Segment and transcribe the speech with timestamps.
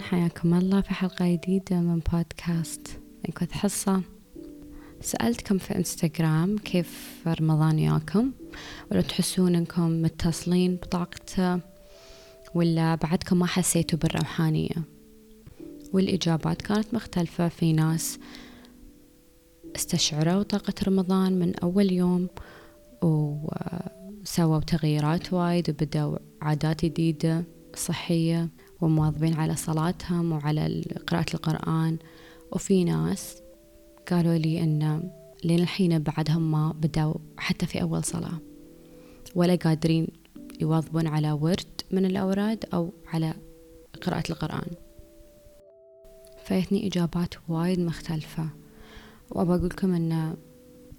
[0.00, 4.02] حياكم الله في حلقة جديدة من بودكاست إنكوث حصة
[5.00, 8.32] سألتكم في إنستغرام كيف رمضان ياكم؟
[8.90, 11.60] ولو تحسون إنكم متصلين بطاقته
[12.54, 14.84] ولا بعدكم ما حسيتوا بالروحانية.
[15.92, 17.48] والإجابات كانت مختلفة.
[17.48, 18.18] في ناس
[19.76, 22.28] استشعروا طاقة رمضان من أول يوم
[23.02, 27.44] وسووا تغييرات وايد وبدأوا عادات جديدة
[27.76, 28.48] صحية.
[28.82, 31.98] ومواظبين على صلاتهم وعلى قراءة القرآن.
[32.52, 33.42] وفي ناس
[34.10, 35.10] قالوا لي إن
[35.44, 38.38] لين الحين بعدهم ما بدأوا حتى في أول صلاة.
[39.34, 40.06] ولا قادرين
[40.60, 43.34] يواظبون على ورد من الأوراد أو على
[44.02, 44.70] قراءة القرآن.
[46.44, 48.48] فايتني إجابات وايد مختلفة.
[49.30, 50.36] وأبى أقولكم إن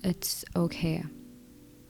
[0.08, 1.06] it's okay.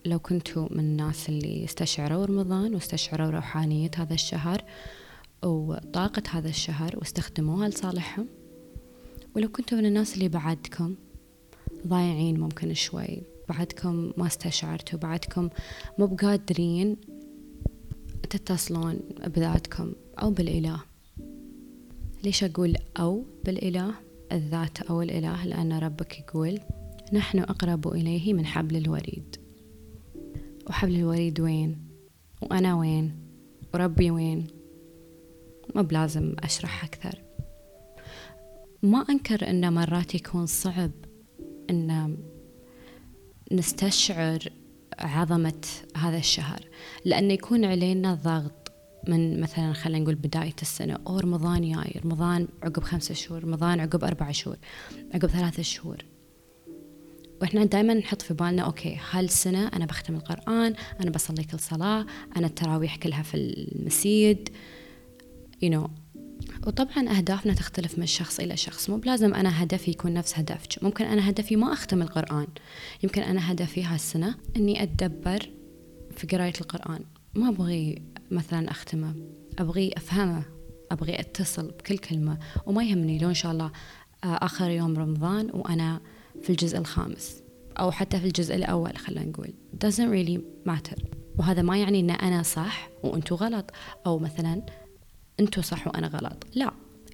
[0.06, 4.64] لو كنتوا من الناس اللي استشعروا رمضان واستشعروا روحانية هذا الشهر
[5.50, 8.28] وطاقة هذا الشهر واستخدموها لصالحهم.
[9.36, 10.96] ولو كنتوا من الناس اللي بعدكم
[11.88, 15.50] ضايعين ممكن شوي بعدكم ما استشعرتوا بعدكم
[16.00, 16.98] مو بقادرين
[18.30, 20.80] تتصلون بذاتكم أو بالإله.
[22.24, 23.94] ليش أقول أو بالإله؟
[24.32, 26.60] الذات أو الإله لأن ربك يقول
[27.14, 29.36] نحن أقرب إليه من حبل الوريد.
[30.70, 31.78] وحبل الوريد وين؟
[32.42, 33.16] وأنا وين؟
[33.74, 34.48] وربي وين؟
[35.76, 37.22] ما بلازم أشرح أكثر.
[38.84, 40.92] ما أنكر أن مرات يكون صعب
[41.70, 42.18] أن
[43.52, 44.40] نستشعر
[45.00, 45.62] عظمة
[45.98, 46.60] هذا الشهر
[47.06, 48.72] لأنه يكون علينا ضغط
[49.08, 54.04] من مثلا خلينا نقول بداية السنة أو رمضان جاي رمضان عقب خمسة شهور رمضان عقب
[54.04, 54.58] أربعة شهور
[55.14, 55.98] عقب ثلاثة شهور.
[57.42, 62.06] وإحنا دائما نحط في بالنا أوكي هالسنة أنا بختم القرآن أنا بصلي كل صلاة
[62.38, 64.50] أنا التراويح كلها في المسيد
[65.64, 65.90] you know.
[66.68, 68.90] وطبعا أهدافنا تختلف من شخص إلى شخص.
[68.90, 70.84] مو بلازم أنا هدفي يكون نفس هدفك.
[70.84, 72.48] ممكن أنا هدفي ما أختم القرآن.
[73.04, 75.50] يمكن أنا هدفي هالسنة أني أتدبر
[76.16, 77.00] في قراية القرآن.
[77.36, 78.02] ما أبغي
[78.32, 79.16] مثلا أختمه.
[79.60, 80.44] أبغي أفهمه.
[80.92, 82.38] أبغي أتصل بكل كلمة.
[82.66, 83.72] وما يهمني لو إن شاء الله
[84.24, 86.02] آه، آخر يوم رمضان وأنا
[86.42, 87.44] في الجزء الخامس.
[87.80, 89.54] أو حتى في الجزء الأول خلينا نقول.
[89.86, 90.42] Doesn't really
[90.72, 91.04] matter.
[91.40, 93.72] وهذا ما يعني أن أنا صح وأنتوا غلط.
[94.06, 94.66] أو مثلا
[95.40, 96.48] أنتوا صح وأنا غلط.
[96.56, 96.72] لا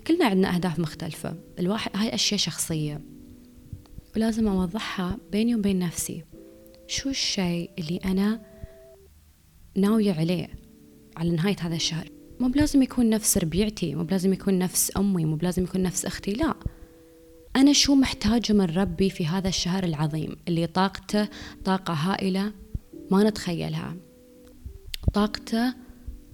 [0.07, 1.35] كلنا عندنا أهداف مختلفة.
[1.59, 3.01] الواحد هاي أشياء شخصية.
[4.15, 6.23] ولازم أوضحها بيني وبين نفسي.
[6.87, 8.41] شو الشيء اللي أنا
[9.75, 10.47] ناوية عليه
[11.17, 12.09] على نهاية هذا الشهر؟
[12.39, 16.33] مو بلازم يكون نفس ربيعتي مو بلازم يكون نفس أمي مو بلازم يكون نفس أختي
[16.33, 16.55] لا.
[17.55, 21.27] أنا شو محتاجة من ربي في هذا الشهر العظيم؟ اللي طاقته
[21.65, 22.53] طاقة هائلة
[23.11, 23.95] ما نتخيلها.
[25.13, 25.73] طاقته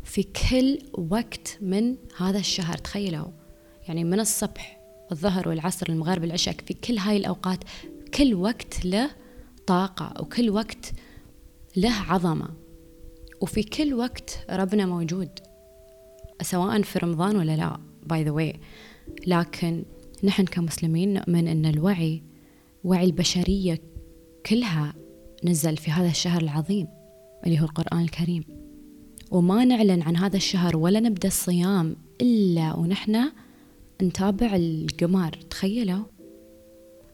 [0.05, 0.79] في كل
[1.11, 3.27] وقت من هذا الشهر تخيلوا.
[3.87, 7.59] يعني من الصبح الظهر والعصر المغرب العشاء في كل هاي الأوقات
[8.13, 9.09] كل وقت له
[9.67, 10.91] طاقة وكل وقت
[11.75, 12.49] له عظمة.
[13.41, 15.29] وفي كل وقت ربنا موجود
[16.41, 18.59] سواء في رمضان ولا لا by the way
[19.27, 19.85] لكن
[20.23, 22.23] نحن كمسلمين نؤمن إن الوعي
[22.83, 23.81] وعي البشرية
[24.45, 24.93] كلها
[25.43, 26.87] نزل في هذا الشهر العظيم
[27.45, 28.54] اللي هو القرآن الكريم.
[29.31, 33.31] وما نعلن عن هذا الشهر ولا نبدأ الصيام إلا ونحن
[34.01, 36.03] نتابع القمر تخيلوا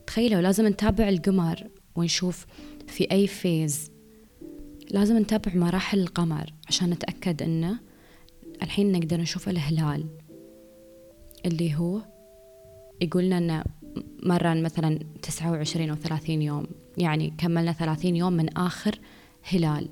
[0.08, 2.46] تخيلوا لازم نتابع القمر ونشوف
[2.88, 3.92] في أي فيز.
[4.92, 7.80] لازم نتابع مراحل القمر عشان نتأكد إنه
[8.64, 10.06] الحين نقدر نشوف الهلال
[11.46, 12.02] اللي هو
[13.02, 13.64] يقولنا أنه
[14.24, 16.66] مرة مثلا تسعة وعشرين أو ثلاثين يوم.
[16.98, 19.00] يعني كملنا ثلاثين يوم من آخر
[19.44, 19.90] هلال.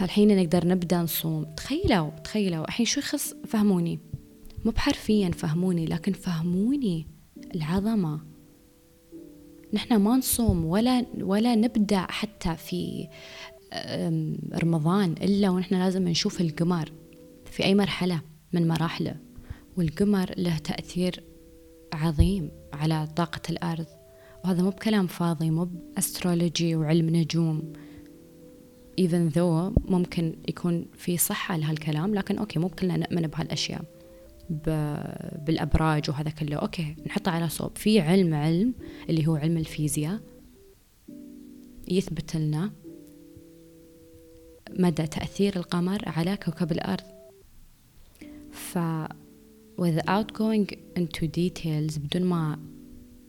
[0.00, 1.44] فالحين نقدر نبدأ نصوم.
[1.56, 2.64] تخيلوا تخيلوا.
[2.64, 3.98] الحين شو يخص فهموني؟
[4.64, 7.06] مو بحرفيا فهموني لكن فهموني
[7.54, 8.20] العظمة.
[9.72, 13.08] نحن ما نصوم ولا ولا نبدأ حتى في
[14.62, 16.92] رمضان إلا ونحن لازم نشوف القمر
[17.44, 18.20] في أي مرحلة
[18.52, 19.16] من مراحله.
[19.76, 21.24] والقمر له تأثير
[21.92, 23.86] عظيم على طاقة الأرض.
[24.44, 27.72] وهذا مو بكلام فاضي مو ب astrology وعلم نجوم.
[29.00, 33.84] Even though ممكن يكون في صحة لهالكلام لكن okay مو كلنا نؤمن بهالأشياء
[35.46, 36.56] بالأبراج وهذا كله.
[36.56, 37.78] أوكي نحطه على صوب.
[37.78, 38.74] في علم علم
[39.08, 40.20] اللي هو علم الفيزياء
[41.88, 42.70] يثبت لنا
[44.78, 47.04] مدى تأثير القمر على كوكب الأرض.
[48.52, 48.78] ف
[49.80, 50.66] without going
[50.98, 52.58] into details بدون ما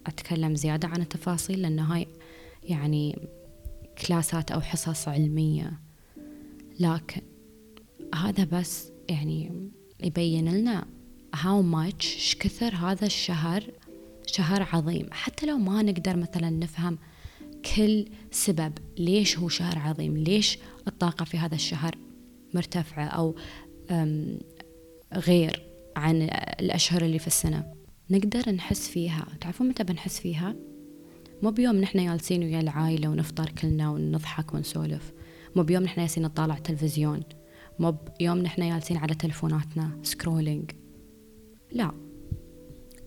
[0.08, 2.08] أتكلم زيادة عن التفاصيل لأن هاي
[2.64, 3.20] يعني
[4.08, 5.80] كلاسات أو حصص علمية.
[6.80, 7.22] لكن
[8.16, 9.70] هذا بس يعني
[10.04, 10.86] يبين لنا
[11.36, 13.64] هاو ماتش كثر هذا الشهر
[14.26, 15.08] شهر عظيم.
[15.12, 16.98] حتى لو ما نقدر مثلا نفهم
[17.76, 20.58] كل سبب ليش هو شهر عظيم ليش
[20.88, 21.98] الطاقة في هذا الشهر
[22.54, 23.36] مرتفعة أو
[25.14, 25.64] غير
[25.96, 26.22] عن
[26.60, 27.74] الأشهر اللي في السنة.
[28.10, 29.28] نقدر نحس فيها.
[29.42, 30.56] تعرفون متى بنحس فيها؟
[31.44, 35.14] مو بيوم نحن جالسين ويا العائلة ونفطر كلنا ونضحك ونسولف.
[35.56, 37.24] مو بيوم نحن جالسين نطالع تلفزيون.
[37.80, 40.72] مو بيوم نحن جالسين على تلفوناتنا scrolling
[41.72, 41.92] لا.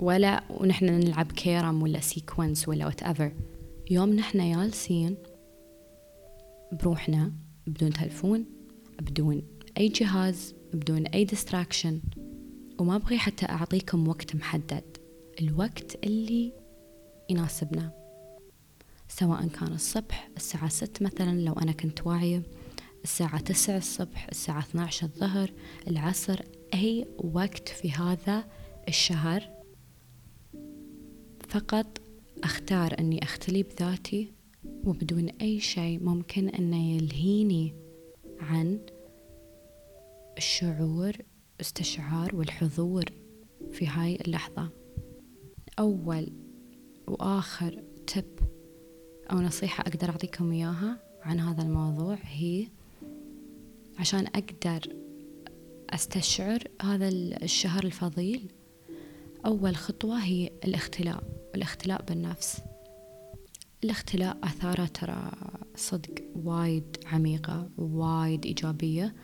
[0.00, 3.32] ولا ونحن نلعب كيرم ولا Sequence ولا whatever
[3.90, 5.16] يوم نحن جالسين
[6.72, 7.32] بروحنا
[7.66, 8.44] بدون تلفون
[9.02, 9.42] بدون
[9.78, 12.00] أي جهاز بدون أي distraction
[12.78, 14.96] وما أبغي حتى أعطيكم وقت محدد.
[15.40, 16.52] الوقت اللي
[17.30, 18.03] يناسبنا.
[19.08, 22.42] سواء كان الصبح الساعة ست مثلا لو أنا كنت واعية
[23.04, 25.52] الساعة تسعة الصبح الساعة 12 الظهر
[25.88, 26.40] العصر
[26.74, 28.44] أي وقت في هذا
[28.88, 29.50] الشهر.
[31.48, 32.00] فقط
[32.44, 34.32] أختار أني أختلي بذاتي
[34.64, 37.74] وبدون أي شيء ممكن أنه يلهيني
[38.40, 38.80] عن
[40.36, 41.12] الشعور
[41.60, 43.04] استشعار والحضور
[43.72, 44.70] في هاي اللحظة.
[45.78, 46.32] أول
[47.06, 48.53] وآخر تب
[49.30, 52.68] أو نصيحة أقدر أعطيكم إياها عن هذا الموضوع هي
[53.98, 54.96] عشان أقدر
[55.90, 57.08] أستشعر هذا
[57.42, 58.50] الشهر الفضيل
[59.46, 61.22] أول خطوة هي الاختلاء
[61.54, 62.60] الاختلاء بالنفس.
[63.84, 65.30] الاختلاء أثاره ترى
[65.76, 69.14] صدق وايد عميقة وايد إيجابية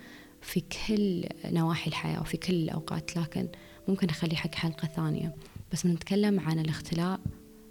[0.41, 3.49] في كل نواحي الحياة وفي كل الأوقات لكن
[3.89, 5.35] ممكن أخلي حق حلقة ثانية.
[5.73, 7.21] بس بنتكلم عن الاختلاء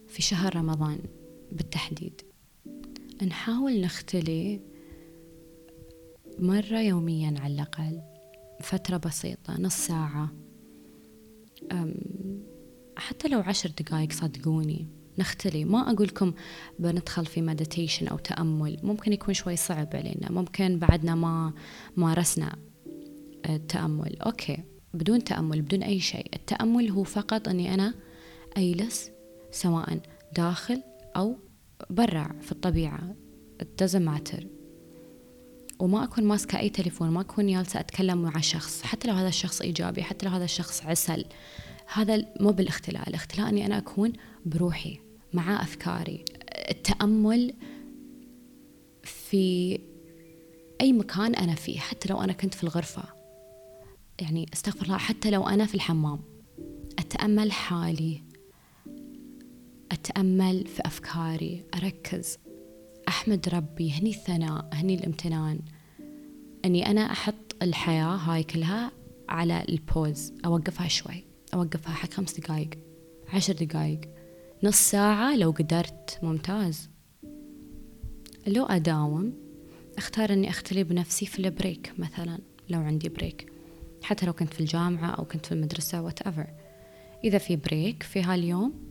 [0.07, 0.99] في شهر رمضان.
[1.51, 2.21] بالتحديد.
[3.27, 4.61] نحاول نختلي
[6.39, 8.01] مرة يوميا على الأقل
[8.61, 10.31] فترة بسيطة نص ساعة.
[12.97, 14.87] حتى لو عشر دقايق صدقوني.
[15.17, 15.65] نختلي.
[15.65, 16.33] ما أقولكم
[16.79, 18.79] بندخل في مديتيشن أو تأمل.
[18.83, 20.31] ممكن يكون شوي صعب علينا.
[20.31, 21.53] ممكن بعدنا ما
[21.97, 22.55] مارسنا
[23.49, 24.57] التأمل أوكي.
[24.93, 26.27] بدون تأمل بدون أي شيء.
[26.33, 27.93] التأمل هو فقط أني أنا
[28.57, 29.11] أجلس
[29.51, 29.99] سواء
[30.35, 30.83] داخل
[31.15, 31.37] أو
[31.89, 33.15] برا في الطبيعة.
[33.63, 34.45] It doesn't matter.
[35.79, 38.83] وما أكون ماسكة أي تليفون ما أكون جالسة أتكلم مع شخص.
[38.83, 41.25] حتى لو هذا الشخص إيجابي حتى لو هذا الشخص عسل.
[41.93, 44.13] هذا مو بالاختلاء الاختلاء أني أنا أكون
[44.45, 44.99] بروحي
[45.33, 46.25] مع أفكاري.
[46.69, 47.53] التأمل
[49.03, 49.79] في
[50.81, 53.03] أي مكان أنا فيه حتى لو أنا كنت في الغرفة.
[54.21, 56.19] يعني أستغفر الله حتى لو أنا في الحمام.
[56.99, 58.23] أتأمل حالي.
[59.91, 62.37] أتأمل في أفكاري أركز.
[63.07, 65.59] أحمد ربي هني الثناء هني الامتنان.
[66.65, 68.91] أني أنا أحط الحياة هاي كلها
[69.29, 72.69] على البوز أوقفها شوي أوقفها حق خمس دقايق
[73.33, 74.01] عشر دقايق.
[74.63, 76.89] نص ساعة لو قدرت ممتاز.
[78.47, 79.33] لو أداوم
[79.97, 82.39] أختار أني أختلي بنفسي في ال break مثلا
[82.69, 83.51] لو عندي break.
[84.03, 86.47] حتى لو كنت في الجامعة أو كنت في المدرسة whatever.
[87.23, 88.88] إذا في break في هاليوم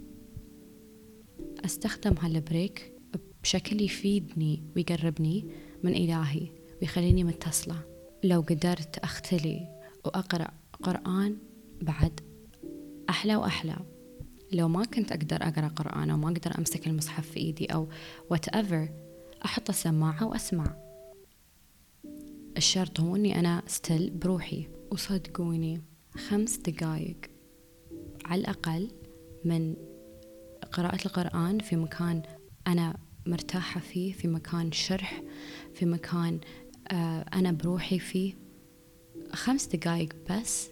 [1.65, 2.93] أستخدم هال break
[3.43, 5.49] بشكل يفيدني ويقربني
[5.83, 6.51] من إلهي
[6.81, 7.77] ويخليني متصلة.
[8.25, 10.51] لو قدرت أختلي وأقرأ
[10.83, 11.37] قرآن
[11.83, 12.21] بعد
[13.11, 13.77] أحلى وأحلى.
[14.53, 17.89] لو ما كنت أقدر أقرأ قرآن أو ما أقدر أمسك المصحف في إيدي أو
[18.35, 18.91] whatever
[19.45, 20.77] أحط السماعة وأسمع.
[22.57, 25.83] الشرط هو أني أنا ستيل بروحي وصدقوني
[26.29, 27.17] خمس دقايق
[28.25, 28.91] على الأقل
[29.45, 29.77] من
[30.73, 32.23] قراءة القرآن في مكان
[32.67, 32.97] أنا
[33.27, 35.23] مرتاحة فيه في مكان شرح
[35.75, 36.41] في مكان
[36.91, 38.35] آه، أنا بروحي فيه.
[39.33, 40.69] خمس دقايق بس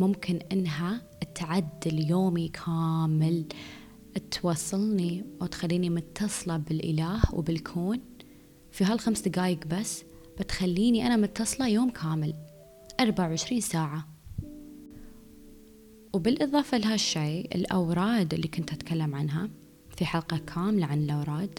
[0.00, 1.02] ممكن إنها
[1.34, 3.44] تعدل يومي كامل
[4.30, 8.00] توصلني وتخليني متصلة بالإله وبالكون.
[8.70, 10.04] في هالخمس دقايق بس
[10.40, 12.34] بتخليني أنا متصلة يوم كامل
[13.00, 14.13] 24 ساعة.
[16.14, 19.48] وبالإضافة لهالشيء الأوراد اللي كنت أتكلم عنها
[19.96, 21.58] في حلقة كاملة عن الأوراد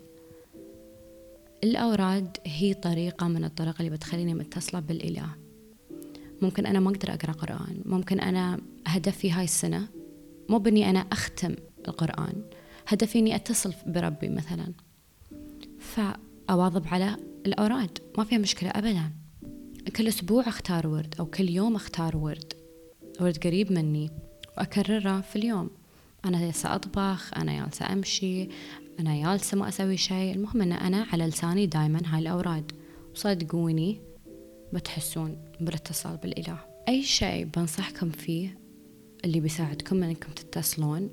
[1.64, 5.30] الأوراد هي طريقة من الطرق اللي بتخليني متصلة بالإله.
[6.42, 9.88] ممكن أنا ما أقدر أقرأ قرآن ممكن أنا هدفي هاي السنة
[10.50, 11.56] مو بني أنا أختم
[11.88, 12.44] القرآن
[12.88, 14.74] هدفي إني أتصل بربي مثلا.
[15.80, 19.12] فأواظب على الأوراد ما فيها مشكلة أبدا.
[19.96, 22.54] كل أسبوع أختار ورد أو كل يوم أختار ورد.
[23.22, 24.25] ورد قريب مني.
[24.58, 25.70] وأكرره في اليوم.
[26.26, 28.50] أنا جالسة أطبخ أنا جالسة أمشي
[29.00, 30.36] أنا جالسة ما أسوي شيء.
[30.36, 32.72] المهم أن أنا على لساني دايما هاي الأوراد.
[33.16, 34.02] وصدقوني
[34.74, 36.60] بتحسون بالاتصال بالإله.
[36.88, 38.58] أي شيء بنصحكم فيه
[39.26, 41.10] اللي بيساعدكم إنكم تتصلون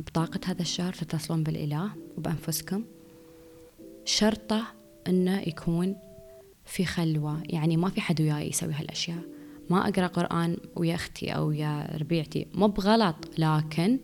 [0.00, 2.84] بطاقة هذا الشهر تتصلون بالإله وبأنفسكم.
[4.04, 4.66] شرطة
[5.08, 5.96] إنه يكون
[6.64, 9.33] في خلوة يعني ما في حد وياي يسوي هالأشياء.
[9.70, 12.46] ما أقرأ قرآن ويا أختي أو يا ربيعتي.
[12.54, 13.98] مو بغلط لكن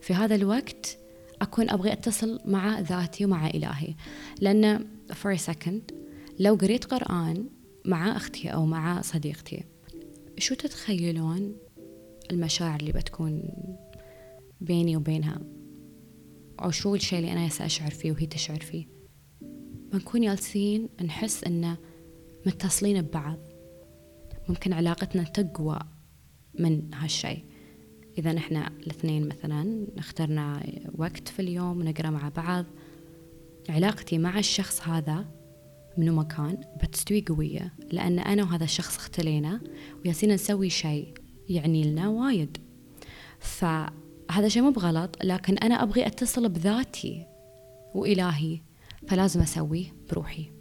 [0.00, 0.98] في هذا الوقت
[1.42, 3.94] أكون أبغي أتصل مع ذاتي ومع إلهي.
[4.40, 5.94] لأن for a second
[6.38, 7.48] لو قريت قرآن
[7.84, 9.64] مع أختي أو مع صديقتي
[10.38, 11.56] شو تتخيلون
[12.30, 13.42] المشاعر اللي بتكون
[14.60, 15.40] بيني وبينها؟
[16.60, 18.86] أو شو الشيء اللي أنا أشعر فيه وهي تشعر فيه؟
[19.92, 21.76] بنكون جالسين نحس إنه
[22.46, 23.38] متصلين ببعض.
[24.48, 25.78] ممكن علاقتنا تقوى
[26.58, 27.44] من هالشيء.
[28.18, 30.62] إذا نحن الاثنين مثلا اخترنا
[30.94, 32.64] وقت في اليوم نقرأ مع بعض
[33.68, 35.24] علاقتي مع الشخص هذا
[35.98, 39.60] منو مكان بتستوي قوية لأن أنا وهذا الشخص اختلينا
[40.04, 41.14] وياسين نسوي شيء
[41.48, 42.58] يعني لنا وايد.
[43.38, 47.26] فهذا شيء مو بغلط لكن أنا أبغي أتصل بذاتي
[47.94, 48.60] وإلهي
[49.08, 50.53] فلازم أسويه بروحي.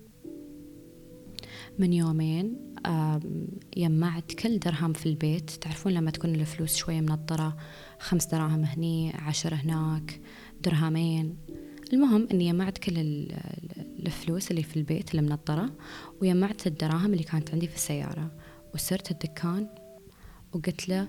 [1.79, 2.73] من يومين
[3.77, 5.49] جمعت كل درهم في البيت.
[5.49, 7.57] تعرفون لما تكون الفلوس شوية منطرة
[7.99, 10.21] خمس دراهم هني عشر هناك
[10.61, 11.37] درهمين.
[11.93, 13.27] المهم إني جمعت كل
[13.99, 15.75] الفلوس اللي في البيت المنطرة
[16.21, 18.31] وجمعت الدراهم اللي كانت عندي في السيارة.
[18.73, 19.67] وسرت الدكان
[20.53, 21.07] وقلت له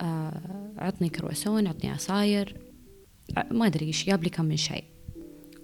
[0.00, 2.60] آه عطني كرواسون عطني عصاير.
[3.50, 4.84] ما أدري إيش جاب لي كم من شيء.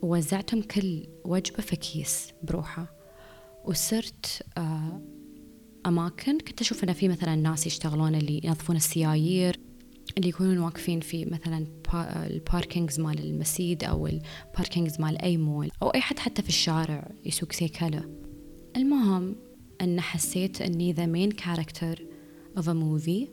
[0.02, 2.98] ووزعتهم كل وجبة في كيس بروحه.
[3.69, 5.01] وصرت آه
[5.87, 9.61] أماكن كنت أشوف أن في مثلا ناس يشتغلون اللي ينظفون السيايير
[10.17, 15.71] اللي يكونون واقفين في مثلا ال parkings مال المسيد أو ال parkings مال أي مول
[15.83, 18.05] أو أي حد حتى في الشارع يسوق سيكلة
[18.77, 19.37] المهم
[19.81, 22.05] أن حسيت أني the main character
[22.57, 23.29] of a movie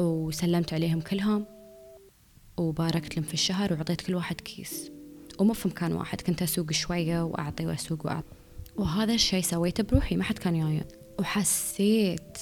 [0.00, 1.46] وسلمت عليهم كلهم
[2.56, 4.90] وباركت لهم في الشهر وعطيت كل واحد كيس.
[5.38, 8.39] ومو في مكان واحد كنت أسوق شوية وأعطي وأسوق وأعطي.
[8.76, 10.84] وهذا الشيء سويته بروحي ما حد كان جاي
[11.18, 12.38] وحسيت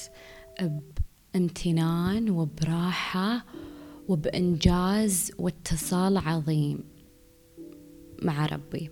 [1.35, 3.45] بامتنان وبراحة
[4.09, 6.85] وبإنجاز واتصال عظيم
[8.23, 8.91] مع ربي.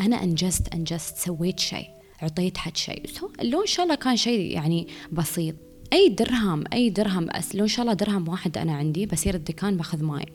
[0.00, 1.88] أنا أنجزت أنجزت سويت شيء
[2.22, 3.02] عطيت حد شيء.
[3.42, 5.54] لو إن شاء الله كان شيء يعني بسيط.
[5.92, 10.02] أي درهم أي درهم لو إن شاء الله درهم واحد أنا عندي بسير الدكان بأخذ
[10.02, 10.26] ماي.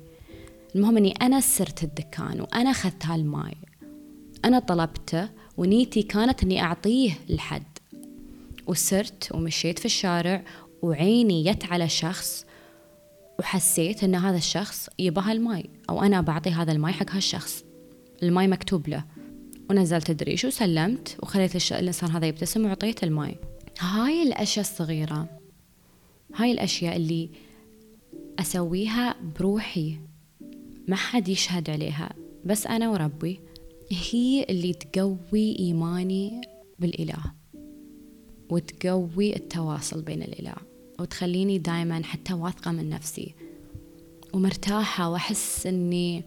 [0.76, 3.56] المهم إني أنا سرت الدكان وأنا أخذت هالماي.
[4.46, 7.64] أنا طلبته ونيتي كانت إني أعطيه لحد
[8.68, 10.44] وسرت ومشيت في الشارع
[10.82, 12.46] وعيني جت على شخص
[13.40, 17.64] وحسيت إن هذا الشخص يبغى هالماي أو أنا بعطي هذا الماي حق هالشخص.
[18.24, 19.04] الماي مكتوب له.
[19.70, 21.72] ونزلت دريش وسلمت وخليت.
[21.72, 23.36] الانسان هذا يبتسم وعطيته الماي.
[23.80, 25.28] هاي الأشياء الصغيرة.
[26.36, 27.30] هاي الأشياء اللي
[28.40, 29.98] أسويها بروحي.
[30.88, 32.10] ما حد يشهد عليها.
[32.46, 33.40] بس أنا وربي
[34.12, 36.42] هي اللي تقوي إيماني
[36.80, 37.24] بالإله
[38.50, 40.56] وتقوي التواصل بين الإله
[41.00, 43.36] وتخليني دائما حتى واثقة من نفسي
[44.34, 46.24] ومرتاحة وأحس أني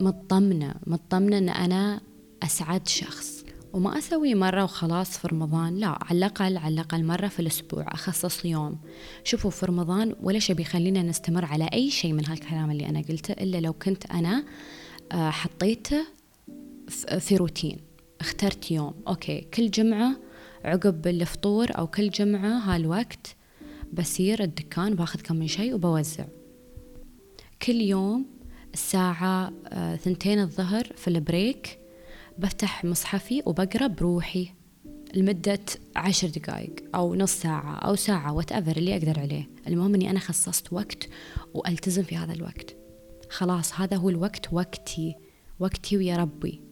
[0.00, 2.00] مطمنة مطمنة أن أنا
[2.42, 3.36] أسعد شخص.
[3.72, 8.44] وما أسوي مرة وخلاص في رمضان لا على الأقل على الأقل مرة في الأسبوع أخصص
[8.44, 8.78] يوم
[9.24, 13.32] شوفوا في رمضان ولا شيء بيخلينا نستمر على أي شيء من هالكلام اللي أنا قلته
[13.32, 14.44] إلا لو كنت أنا
[15.12, 16.06] آه، حطيته
[17.18, 17.78] في روتين.
[18.20, 18.94] اخترت يوم.
[19.08, 20.16] أوكي كل جمعة
[20.64, 23.36] عقب الفطور أو كل جمعة هالوقت
[23.92, 26.24] بسير الدكان باخذ كم من شيء وبوزع.
[27.62, 28.26] كل يوم
[28.74, 31.78] الساعة آه، ثنتين الظهر في ال break
[32.38, 34.48] بفتح مصحفي وبقرأ بروحي
[35.14, 35.60] لمدة
[35.96, 39.50] عشر دقائق أو نص ساعة أو ساعة وات اللي أقدر عليه.
[39.66, 41.08] المهم أني أنا خصصت وقت
[41.54, 42.76] وألتزم في هذا الوقت.
[43.30, 45.14] خلاص هذا هو الوقت وقتي.
[45.58, 46.65] وقتي ويا ربي.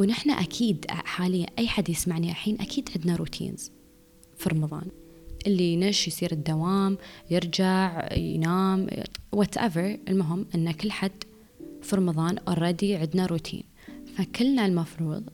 [0.00, 3.70] ونحن أكيد حاليا أي حد يسمعني الحين أكيد عندنا routines
[4.36, 4.86] في رمضان.
[5.46, 6.98] اللي ينش يصير الدوام
[7.30, 8.86] يرجع ينام
[9.32, 11.24] whatever المهم إن كل حد
[11.82, 13.64] في رمضان already عندنا روتين.
[14.16, 15.24] فكلنا المفروض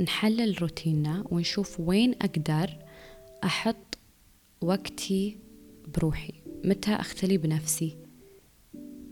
[0.00, 2.70] نحلل روتيننا ونشوف وين أقدر
[3.44, 3.98] أحط
[4.60, 5.38] وقتي
[5.94, 6.34] بروحي.
[6.64, 7.96] متى أختلي بنفسي؟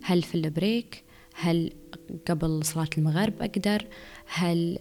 [0.02, 1.04] هل في ال break؟
[1.40, 1.73] هل
[2.28, 3.87] قبل صلاة المغرب أقدر؟
[4.26, 4.78] هل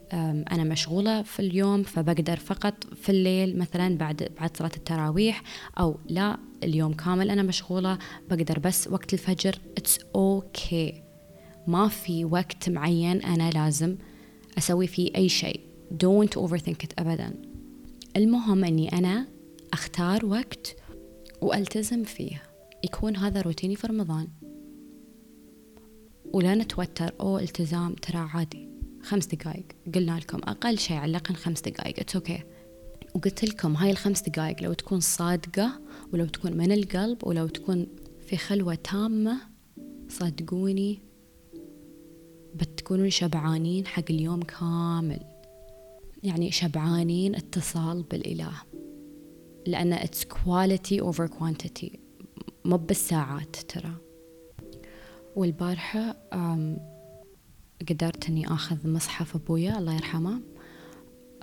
[0.51, 5.43] أنا مشغولة في اليوم فبقدر فقط في الليل مثلا بعد بعد صلاة التراويح؟
[5.79, 7.97] أو لا اليوم كامل أنا مشغولة
[8.29, 9.59] بقدر بس وقت الفجر؟
[10.15, 10.95] أوكي okay.
[11.67, 13.97] ما في وقت معين أنا لازم
[14.57, 15.59] أسوي فيه أي شيء.
[16.03, 17.41] Don't overthink it أبدا.
[18.17, 19.27] المهم أني أنا
[19.73, 20.75] أختار وقت
[21.41, 22.41] وألتزم فيه.
[22.83, 24.27] يكون هذا روتيني في رمضان.
[26.33, 28.69] ولا نتوتر أو التزام ترى عادي.
[29.01, 29.65] خمس دقايق.
[29.95, 32.00] قلنا لكم أقل شيء على الأقل خمس دقايق.
[31.99, 32.43] it's okay.
[33.15, 35.81] وقلت لكم هاي الخمس دقايق لو تكون صادقة
[36.13, 37.88] ولو تكون من القلب ولو تكون
[38.27, 39.38] في خلوة تامة
[40.09, 41.00] صدقوني
[42.55, 45.19] بتكونون شبعانين حق اليوم كامل.
[46.24, 48.51] يعني شبعانين اتصال بالإله.
[49.67, 51.98] لأن it's quality over quantity.
[52.65, 54.08] مو بالساعات ترى.
[55.39, 56.15] والبارحة
[57.89, 60.41] قدرت أني أخذ مصحف أبويا الله يرحمه.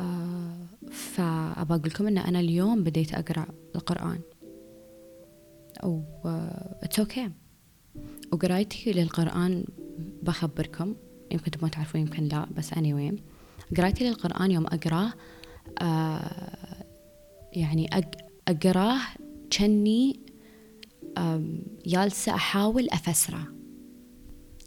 [0.00, 4.20] آه، فأبى أقول لكم أن أنا اليوم بديت أقرأ القرآن.
[5.84, 6.00] و
[6.82, 7.30] it's okay
[8.32, 9.64] وقرايتي للقرآن
[10.22, 10.94] بخبركم.
[11.30, 13.20] يمكن تبغون تعرفون يمكن لا بس اني anyway.
[13.76, 15.12] قرايتي للقرآن يوم أقرأه
[15.78, 16.84] آه
[17.52, 17.90] يعني
[18.48, 18.98] أقرأه
[19.52, 20.20] كني
[21.86, 23.55] جالسة أحاول أفسره.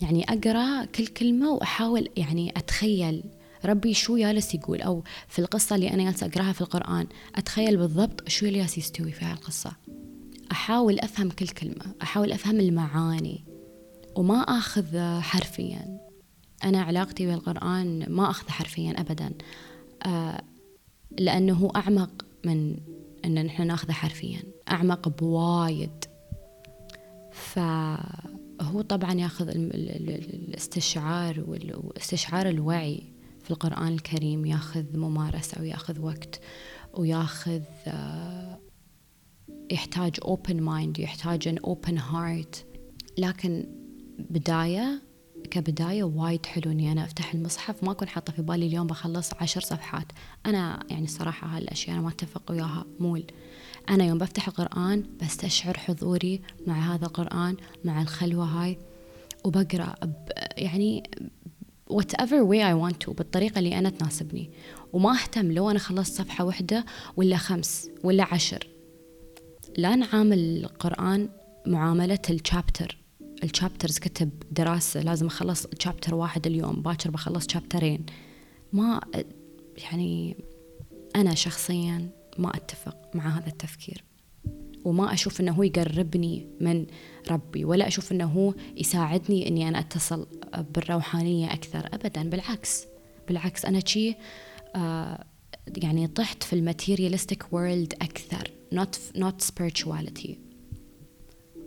[0.02, 3.24] يعني أقرأ كل كلمة وأحاول يعني أتخيل
[3.66, 8.30] ربي شو جالس يقول أو في القصة اللي أنا جالسة أقرأها في القرآن أتخيل بالضبط
[8.30, 9.72] شو اللي جالس يستوي في هالقصة.
[10.52, 13.44] أحاول أفهم كل كلمة أحاول أفهم المعاني
[14.16, 16.00] وما أخذ حرفيا.
[16.64, 19.34] أنا علاقتي بالقرآن ما أخذ حرفيا أبدا
[20.06, 20.42] آه
[21.20, 22.78] لأنه هو أعمق من
[23.26, 26.06] أن نحن ناخذه حرفيا أعمق بوايد.
[28.60, 33.14] فهو طبعا ياخذ الاستشعار واستشعار الوعي
[33.44, 36.42] في القرآن الكريم ياخذ ممارسة وياخذ وقت
[36.94, 38.60] وياخذ آه،
[39.72, 42.58] يحتاج open mind يحتاج an open heart.
[43.18, 43.66] لكن
[44.20, 45.02] بداية
[45.52, 47.84] كبداية وايد حلو إني أنا أفتح المصحف.
[47.84, 50.06] ما أكون حاطة في بالي اليوم بخلص عشر صفحات.
[50.46, 53.24] أنا يعني صراحة هالأشياء أنا ما أتفق وياها مول.
[53.90, 58.78] أنا يوم بفتح القرآن بستشعر حضوري مع هذا القرآن مع الخلوة هاي
[59.46, 59.96] وبقرأ
[60.58, 61.04] يعني
[61.94, 64.50] whatever way I want to بالطريقة اللي أنا تناسبني.
[64.94, 66.86] وما أهتم لو أنا خلصت صفحة واحدة
[67.18, 68.68] ولا خمس ولا عشر.
[69.78, 71.30] لا نعامل القرآن
[71.68, 72.99] معاملة ال chapter
[73.44, 78.06] ال chapters كتب دراسة لازم أخلص chapter واحد اليوم باكر بخلص chapter ين
[78.74, 79.02] ما
[79.92, 80.38] يعني
[81.16, 84.04] أنا شخصيا ما أتفق مع هذا التفكير.
[84.86, 86.86] وما أشوف أنه هو يقربني من
[87.32, 90.28] ربي ولا أشوف أنه هو يساعدني أني أنا أتصل
[90.76, 92.30] بالروحانية أكثر أبدا.
[92.30, 92.86] بالعكس
[93.28, 94.16] بالعكس أنا شي
[94.76, 95.26] آه
[95.78, 100.38] يعني طحت في ال materialistic world أكثر not, not spirituality.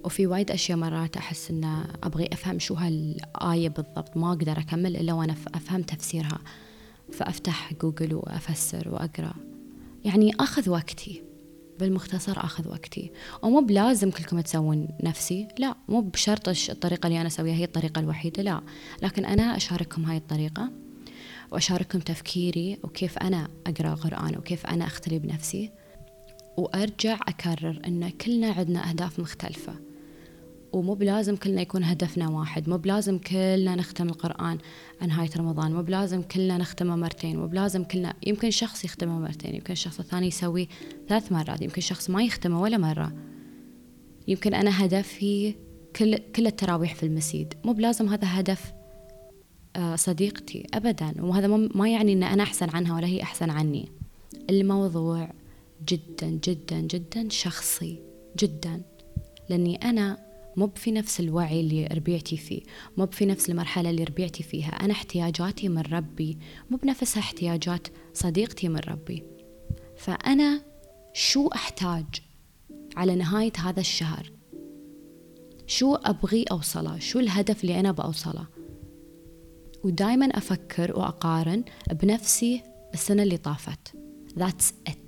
[0.05, 5.13] وفي وايد أشياء مرات أحس أن أبغي أفهم شو هالآية بالضبط ما أقدر أكمل إلا
[5.13, 6.39] وأنا أفهم تفسيرها.
[7.13, 9.35] فأفتح جوجل وأفسر وأقرأ.
[10.05, 11.23] يعني أخذ وقتي.
[11.81, 13.11] بالمختصر أخذ وقتي.
[13.43, 18.43] ومو بلازم كلكم تسوون نفسي لا مو بشرط الطريقة اللي أنا أسويها هي الطريقة الوحيدة
[18.43, 18.61] لا.
[19.03, 20.71] لكن أنا أشارككم هاي الطريقة
[21.51, 25.71] وأشارككم تفكيري وكيف أنا أقرأ قران وكيف أنا أختلي بنفسي.
[26.57, 29.92] وأرجع أكرر إن كلنا عندنا أهداف مختلفة.
[30.73, 34.59] ومو بلازم كلنا يكون هدفنا واحد مو بلازم كلنا نختم القرآن
[35.07, 39.73] نهاية رمضان مو بلازم كلنا نختمه مرتين مو بلازم كلنا يمكن شخص يختمه مرتين يمكن
[39.73, 40.69] الشخص الثاني يسوي
[41.09, 43.13] ثلاث مرات يمكن شخص ما يختمه ولا مرة.
[44.29, 45.55] يمكن أنا هدفي
[45.97, 48.73] كل كل التراويح في المسجد مو بلازم هذا هدف
[49.77, 51.15] آه، صديقتي أبدا.
[51.21, 53.89] وهذا ما يعني أن أنا أحسن عنها ولا هي أحسن عني.
[54.51, 55.33] الموضوع
[55.89, 57.99] جدا جدا جدا شخصي
[58.39, 58.83] جدا.
[59.49, 62.63] لأني أنا مو في نفس الوعي اللي ربيعتي فيه
[62.97, 64.69] مو في نفس المرحلة اللي ربيعتي فيها.
[64.69, 66.39] أنا احتياجاتي من ربي
[66.71, 69.23] مو بنفسها احتياجات صديقتي من ربي.
[69.97, 70.63] فأنا
[71.15, 72.07] شو أحتاج
[72.97, 74.33] على نهاية هذا الشهر؟
[75.67, 78.47] شو أبغي أوصله؟ شو الهدف اللي أنا بأوصله؟
[79.85, 82.63] ودايما أفكر وأقارن بنفسي
[82.95, 83.97] السنة اللي طافت.
[84.39, 85.03] That's it.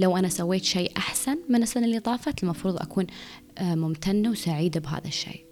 [0.00, 3.06] لو أنا سويت شيء أحسن من السنة اللي طافت المفروض أكون
[3.60, 5.46] ممتنة وسعيدة بهذا الشيء.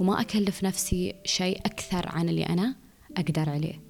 [0.00, 2.76] وما أكلف نفسي شيء أكثر عن اللي أنا
[3.16, 3.80] أقدر عليه.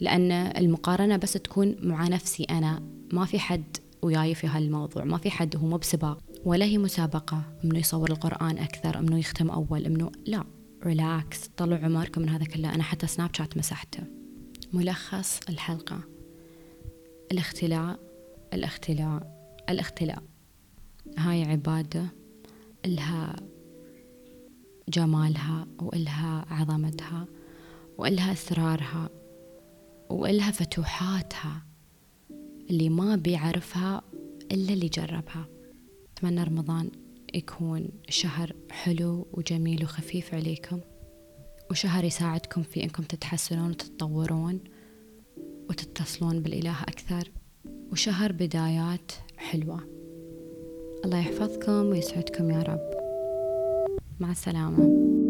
[0.00, 2.82] لأن المقارنة بس تكون مع نفسي أنا.
[3.12, 5.04] ما في حد وياي في هالموضوع.
[5.04, 6.18] ما في حد هو مو بسباق.
[6.44, 7.42] ولا هي مسابقة.
[7.64, 9.02] منه يصور القرآن أكثر.
[9.02, 9.88] منه يختم أول.
[9.90, 10.44] منه لا.
[10.84, 12.74] ريلاكس طلعوا عمركم من هذا كله.
[12.74, 14.02] أنا حتى سناب شات مسحته.
[14.72, 16.00] ملخص الحلقة.
[17.32, 17.98] الاختلاء.
[18.52, 19.22] الاختلاء.
[19.68, 20.22] الاختلاء.
[21.18, 22.21] هاي عبادة.
[22.84, 23.36] إلها
[24.88, 27.26] جمالها وإلها عظمتها
[27.98, 29.10] وإلها أسرارها
[30.10, 31.62] وإلها فتوحاتها
[32.70, 34.02] اللي ما بيعرفها
[34.52, 35.46] إلا اللي جربها.
[36.16, 36.90] أتمنى رمضان
[37.34, 40.80] يكون شهر حلو وجميل وخفيف عليكم
[41.70, 44.60] وشهر يساعدكم في أنكم تتحسنون وتتطورون
[45.70, 47.30] وتتصلون بالإله أكثر
[47.92, 49.91] وشهر بدايات حلوة.
[51.04, 52.90] الله يحفظكم ويسعدكم يا رب.
[54.20, 55.21] مع السلامة.